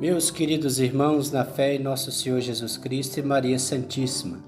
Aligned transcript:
Meus 0.00 0.30
queridos 0.30 0.78
irmãos, 0.78 1.32
na 1.32 1.44
fé 1.44 1.74
em 1.74 1.80
nosso 1.80 2.12
Senhor 2.12 2.40
Jesus 2.40 2.76
Cristo 2.76 3.18
e 3.18 3.22
Maria 3.22 3.58
Santíssima, 3.58 4.38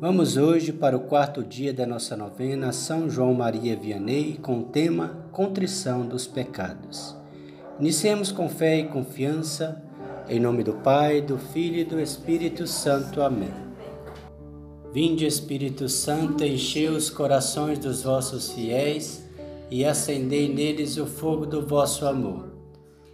vamos 0.00 0.36
hoje 0.36 0.72
para 0.72 0.96
o 0.96 1.02
quarto 1.02 1.44
dia 1.44 1.72
da 1.72 1.86
nossa 1.86 2.16
novena 2.16 2.72
São 2.72 3.08
João 3.08 3.32
Maria 3.32 3.76
Vianney 3.76 4.36
com 4.42 4.58
o 4.58 4.64
tema 4.64 5.28
Contrição 5.30 6.04
dos 6.04 6.26
Pecados. 6.26 7.14
Iniciemos 7.78 8.32
com 8.32 8.48
fé 8.48 8.80
e 8.80 8.88
confiança, 8.88 9.80
em 10.28 10.40
nome 10.40 10.64
do 10.64 10.72
Pai, 10.72 11.20
do 11.20 11.38
Filho 11.38 11.78
e 11.78 11.84
do 11.84 12.00
Espírito 12.00 12.66
Santo. 12.66 13.22
Amém. 13.22 13.54
Vinde, 14.92 15.24
Espírito 15.24 15.88
Santo, 15.88 16.44
enchei 16.44 16.88
os 16.88 17.08
corações 17.08 17.78
dos 17.78 18.02
vossos 18.02 18.50
fiéis 18.50 19.24
e 19.70 19.84
acendei 19.84 20.52
neles 20.52 20.96
o 20.96 21.06
fogo 21.06 21.46
do 21.46 21.64
vosso 21.64 22.04
amor. 22.06 22.49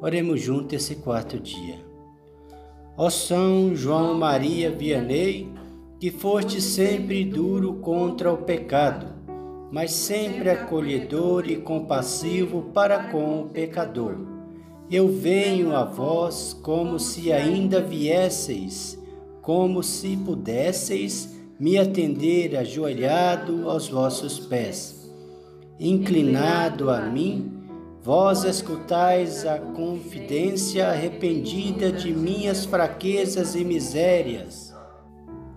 Oremos 0.00 0.40
juntos 0.40 0.74
esse 0.74 0.96
quarto 0.96 1.38
dia. 1.40 1.76
Ó 2.96 3.08
São 3.08 3.74
João 3.74 4.14
Maria 4.14 4.70
Vianney, 4.70 5.48
que 5.98 6.10
foste 6.10 6.60
sempre 6.60 7.24
duro 7.24 7.74
contra 7.74 8.30
o 8.30 8.38
pecado, 8.38 9.06
mas 9.72 9.92
sempre 9.92 10.50
acolhedor 10.50 11.48
e 11.48 11.56
compassivo 11.56 12.70
para 12.74 13.04
com 13.04 13.40
o 13.40 13.48
pecador. 13.48 14.16
Eu 14.90 15.08
venho 15.08 15.74
a 15.74 15.84
vós 15.84 16.52
como 16.62 16.98
se 16.98 17.32
ainda 17.32 17.80
viesseis, 17.80 19.02
como 19.40 19.82
se 19.82 20.16
pudesseis 20.16 21.34
me 21.58 21.78
atender 21.78 22.54
ajoelhado 22.56 23.68
aos 23.68 23.88
vossos 23.88 24.38
pés. 24.38 25.10
Inclinado 25.80 26.90
a 26.90 27.00
mim, 27.00 27.55
Vós 28.06 28.44
escutais 28.44 29.44
a 29.44 29.58
confidência 29.58 30.86
arrependida 30.86 31.90
de 31.90 32.12
minhas 32.12 32.64
fraquezas 32.64 33.56
e 33.56 33.64
misérias. 33.64 34.72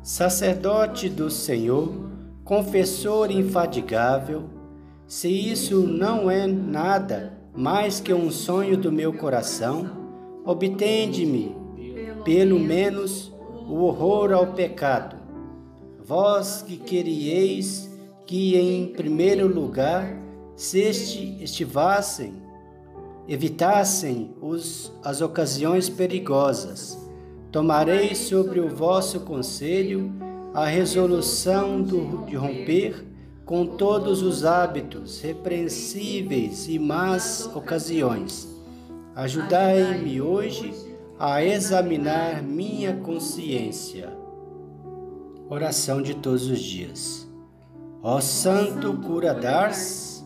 Sacerdote 0.02 1.10
do 1.10 1.30
Senhor, 1.30 2.10
confessor 2.44 3.30
infadigável, 3.30 4.46
se 5.06 5.30
isso 5.30 5.86
não 5.86 6.32
é 6.32 6.48
nada 6.48 7.38
mais 7.56 8.00
que 8.00 8.12
um 8.16 8.32
sonho 8.32 8.76
do 8.76 8.92
meu 8.92 9.14
coração, 9.14 9.88
obtende-me, 10.44 11.56
pelo 12.26 12.60
menos, 12.60 13.32
o 13.68 13.84
horror 13.84 14.34
ao 14.34 14.54
pecado. 14.54 15.18
Vós 16.04 16.64
que 16.64 16.78
querieis 16.78 17.96
que, 18.26 18.58
em 18.58 18.88
primeiro 18.88 19.48
lugar, 19.48 20.29
se 20.60 21.38
estivassem, 21.42 22.34
evitassem 23.30 24.36
os, 24.42 24.92
as 25.02 25.22
ocasiões 25.22 25.88
perigosas. 25.88 27.00
Tomarei 27.50 28.14
sobre 28.14 28.60
o 28.60 28.68
vosso 28.68 29.22
conselho 29.22 30.12
a 30.54 30.66
resolução 30.66 31.82
do, 31.82 32.26
de 32.26 32.36
romper 32.36 33.06
com 33.46 33.66
todos 33.66 34.22
os 34.22 34.44
hábitos 34.44 35.22
repreensíveis 35.22 36.68
e 36.68 36.78
más 36.78 37.50
ocasiões. 37.56 38.46
Ajudai-me 39.16 40.20
hoje 40.20 40.74
a 41.18 41.42
examinar 41.42 42.44
minha 42.44 42.98
consciência. 42.98 44.12
Oração 45.50 46.02
de 46.02 46.16
todos 46.16 46.48
os 46.48 46.60
dias. 46.60 47.26
Ó 48.04 48.20
Santo 48.20 48.98
Cura 48.98 49.34
Dars, 49.34 50.19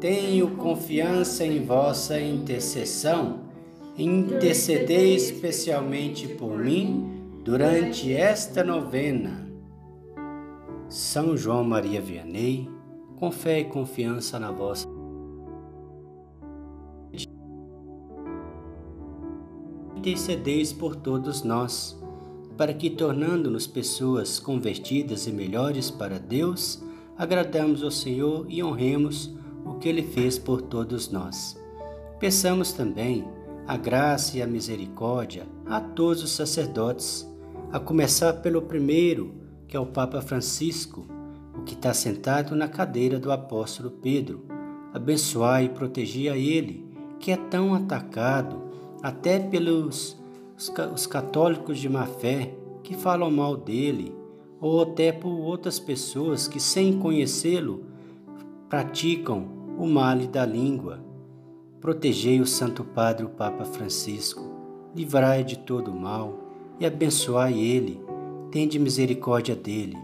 tenho 0.00 0.56
confiança 0.56 1.44
em 1.44 1.64
vossa 1.64 2.20
intercessão. 2.20 3.40
Intercedei 3.96 5.14
especialmente 5.14 6.28
por 6.28 6.58
mim 6.58 7.10
durante 7.44 8.12
esta 8.12 8.62
novena. 8.62 9.46
São 10.88 11.36
João 11.36 11.64
Maria 11.64 12.00
Vianney, 12.00 12.70
com 13.16 13.30
fé 13.30 13.60
e 13.60 13.64
confiança 13.64 14.38
na 14.38 14.50
vossa 14.50 14.86
intercedeis 20.06 20.72
por 20.72 20.94
todos 20.94 21.42
nós, 21.42 21.98
para 22.56 22.72
que, 22.72 22.88
tornando-nos 22.88 23.66
pessoas 23.66 24.38
convertidas 24.38 25.26
e 25.26 25.32
melhores 25.32 25.90
para 25.90 26.16
Deus, 26.16 26.80
agradamos 27.18 27.82
ao 27.82 27.90
Senhor 27.90 28.46
e 28.48 28.62
honremos 28.62 29.34
o 29.66 29.74
que 29.74 29.88
ele 29.88 30.02
fez 30.02 30.38
por 30.38 30.62
todos 30.62 31.10
nós. 31.10 31.60
Peçamos 32.18 32.72
também 32.72 33.26
a 33.66 33.76
graça 33.76 34.38
e 34.38 34.42
a 34.42 34.46
misericórdia 34.46 35.46
a 35.66 35.80
todos 35.80 36.22
os 36.22 36.30
sacerdotes, 36.30 37.28
a 37.72 37.80
começar 37.80 38.34
pelo 38.34 38.62
primeiro, 38.62 39.34
que 39.66 39.76
é 39.76 39.80
o 39.80 39.86
Papa 39.86 40.22
Francisco, 40.22 41.04
o 41.58 41.62
que 41.62 41.74
está 41.74 41.92
sentado 41.92 42.54
na 42.54 42.68
cadeira 42.68 43.18
do 43.18 43.32
apóstolo 43.32 43.90
Pedro. 43.90 44.44
Abençoai 44.94 45.64
e 45.64 45.68
protegi 45.68 46.28
a 46.28 46.36
ele, 46.36 46.86
que 47.18 47.32
é 47.32 47.36
tão 47.36 47.74
atacado 47.74 48.62
até 49.02 49.38
pelos 49.38 50.16
os 50.94 51.06
católicos 51.06 51.78
de 51.78 51.88
má 51.88 52.06
fé 52.06 52.54
que 52.82 52.94
falam 52.94 53.30
mal 53.30 53.56
dele, 53.56 54.14
ou 54.60 54.80
até 54.80 55.12
por 55.12 55.28
outras 55.28 55.78
pessoas 55.78 56.48
que, 56.48 56.58
sem 56.58 56.98
conhecê-lo, 56.98 57.84
praticam 58.68 59.55
o 59.78 59.86
mal 59.86 60.16
da 60.26 60.44
língua. 60.44 61.04
Protegei 61.80 62.40
o 62.40 62.46
Santo 62.46 62.82
Padre, 62.82 63.26
o 63.26 63.28
Papa 63.28 63.64
Francisco, 63.64 64.42
livrai 64.94 65.44
de 65.44 65.58
todo 65.58 65.90
o 65.90 66.00
mal 66.00 66.38
e 66.80 66.86
abençoai 66.86 67.58
ele, 67.58 68.00
tende 68.50 68.78
misericórdia 68.78 69.54
dele. 69.54 69.96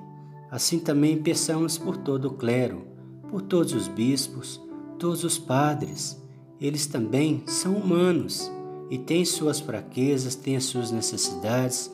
Assim 0.50 0.78
também 0.78 1.22
peçamos 1.22 1.78
por 1.78 1.96
todo 1.96 2.26
o 2.26 2.34
clero, 2.34 2.82
por 3.30 3.40
todos 3.40 3.72
os 3.72 3.88
bispos, 3.88 4.60
todos 4.98 5.24
os 5.24 5.38
padres. 5.38 6.22
Eles 6.60 6.86
também 6.86 7.42
são 7.46 7.74
humanos 7.74 8.52
e 8.90 8.98
têm 8.98 9.24
suas 9.24 9.58
fraquezas, 9.58 10.34
têm 10.34 10.56
as 10.56 10.64
suas 10.64 10.90
necessidades. 10.90 11.90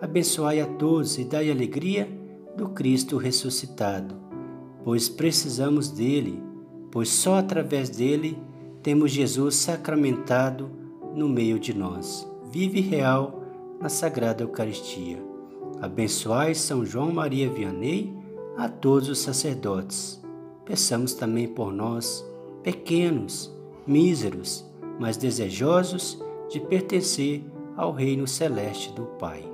Abençoai 0.00 0.60
a 0.60 0.66
todos 0.66 1.18
e 1.18 1.24
dai 1.24 1.50
alegria 1.50 2.08
do 2.56 2.68
Cristo 2.68 3.16
ressuscitado, 3.16 4.14
pois 4.84 5.08
precisamos 5.08 5.90
dele 5.90 6.40
pois 6.90 7.08
só 7.08 7.36
através 7.36 7.90
dele 7.90 8.38
temos 8.82 9.10
Jesus 9.10 9.56
sacramentado 9.56 10.70
no 11.14 11.28
meio 11.28 11.58
de 11.58 11.74
nós, 11.74 12.26
vive 12.50 12.80
real 12.80 13.42
na 13.80 13.88
Sagrada 13.88 14.42
Eucaristia. 14.42 15.18
Abençoai 15.80 16.54
São 16.54 16.84
João 16.84 17.12
Maria 17.12 17.48
Vianney 17.48 18.14
a 18.56 18.68
todos 18.68 19.08
os 19.08 19.18
sacerdotes. 19.18 20.22
Peçamos 20.64 21.14
também 21.14 21.46
por 21.46 21.72
nós, 21.72 22.24
pequenos, 22.62 23.54
míseros, 23.86 24.64
mas 24.98 25.16
desejosos 25.16 26.22
de 26.48 26.60
pertencer 26.60 27.44
ao 27.76 27.92
reino 27.92 28.26
celeste 28.26 28.92
do 28.92 29.02
Pai. 29.02 29.44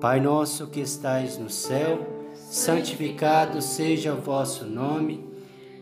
Pai 0.00 0.20
nosso 0.20 0.68
que 0.68 0.80
estais 0.80 1.38
no 1.38 1.50
céu, 1.50 2.06
santificado 2.34 3.60
seja 3.60 4.14
o 4.14 4.20
vosso 4.20 4.64
nome. 4.64 5.24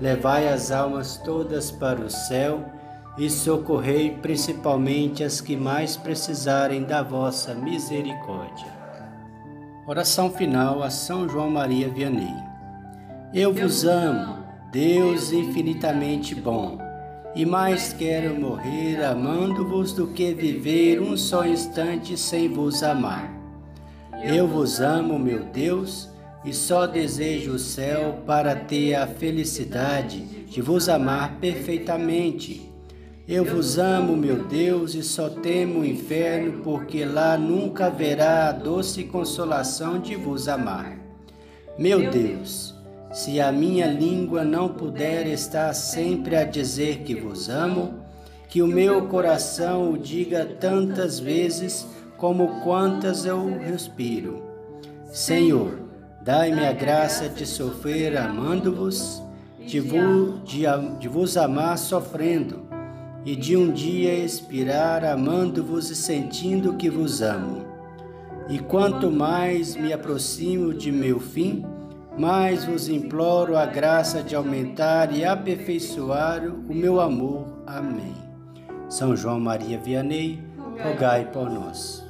levai 0.00 0.48
as 0.48 0.70
almas 0.70 1.16
todas 1.18 1.70
para 1.70 2.00
o 2.00 2.10
céu 2.10 2.64
e 3.18 3.28
socorrei 3.28 4.10
principalmente 4.22 5.22
as 5.22 5.40
que 5.40 5.56
mais 5.56 5.96
precisarem 5.96 6.84
da 6.84 7.02
vossa 7.02 7.54
misericórdia. 7.54 8.80
Oração 9.86 10.30
final 10.30 10.82
a 10.82 10.90
São 10.90 11.28
João 11.28 11.50
Maria 11.50 11.88
Vianney. 11.88 12.34
Eu 13.34 13.52
vos 13.52 13.84
amo, 13.84 14.38
Deus 14.72 15.32
infinitamente 15.32 16.34
bom, 16.34 16.78
e 17.34 17.44
mais 17.44 17.92
quero 17.92 18.34
morrer 18.40 19.04
amando-vos 19.04 19.92
do 19.92 20.08
que 20.08 20.32
viver 20.32 21.00
um 21.00 21.16
só 21.16 21.44
instante 21.44 22.16
sem 22.16 22.48
vos 22.48 22.82
amar. 22.82 23.30
Eu 24.22 24.46
vos 24.46 24.80
amo, 24.80 25.18
meu 25.18 25.44
Deus, 25.44 26.10
e 26.44 26.52
só 26.52 26.86
desejo 26.86 27.52
o 27.52 27.58
céu 27.58 28.22
para 28.26 28.54
ter 28.54 28.94
a 28.94 29.06
felicidade 29.06 30.20
de 30.20 30.60
vos 30.60 30.88
amar 30.88 31.38
perfeitamente 31.40 32.70
eu 33.32 33.44
vos 33.44 33.78
amo, 33.78 34.16
meu 34.16 34.42
Deus, 34.42 34.92
e 34.96 35.04
só 35.04 35.28
temo 35.28 35.82
o 35.82 35.84
inferno, 35.84 36.64
porque 36.64 37.04
lá 37.04 37.38
nunca 37.38 37.86
haverá 37.86 38.48
a 38.48 38.52
doce 38.52 39.04
consolação 39.04 40.00
de 40.00 40.16
vos 40.16 40.48
amar. 40.48 40.98
Meu 41.78 42.10
Deus, 42.10 42.74
se 43.12 43.40
a 43.40 43.52
minha 43.52 43.86
língua 43.86 44.42
não 44.42 44.70
puder 44.70 45.28
estar 45.28 45.72
sempre 45.74 46.34
a 46.34 46.42
dizer 46.42 47.02
que 47.02 47.14
vos 47.14 47.48
amo, 47.48 48.00
que 48.48 48.60
o 48.60 48.66
meu 48.66 49.06
coração 49.06 49.92
o 49.92 49.96
diga 49.96 50.44
tantas 50.44 51.20
vezes 51.20 51.86
como 52.16 52.62
quantas 52.64 53.24
eu 53.24 53.58
respiro. 53.60 54.42
Senhor, 55.12 55.78
dai-me 56.20 56.66
a 56.66 56.72
graça 56.72 57.28
de 57.28 57.46
sofrer 57.46 58.16
amando-vos, 58.16 59.22
de, 59.58 59.80
de, 60.98 61.08
vos 61.08 61.36
amar 61.36 61.78
sofrendo 61.78 62.68
e 63.24 63.36
de 63.36 63.56
um 63.56 63.70
dia 63.70 64.14
expirar 64.14 65.04
amando-vos 65.04 65.90
e 65.90 65.96
sentindo 65.96 66.74
que 66.74 66.90
vos 66.90 67.22
amo. 67.22 67.64
E 68.48 68.58
quanto 68.58 69.10
mais 69.10 69.76
me 69.76 69.92
aproximo 69.92 70.74
de 70.74 70.90
meu 70.90 71.20
fim, 71.20 71.64
mais 72.18 72.64
vos 72.64 72.88
imploro 72.88 73.56
a 73.56 73.64
graça 73.64 74.22
de 74.22 74.34
aumentar 74.34 75.14
e 75.16 75.24
aperfeiçoar 75.24 76.44
o 76.44 76.74
meu 76.74 77.00
amor. 77.00 77.46
Amém. 77.66 78.14
São 78.88 79.14
João 79.14 79.38
Maria 79.38 79.78
Vianney, 79.78 80.42
rogai 80.82 81.26
por 81.26 81.48
nós. 81.48 82.09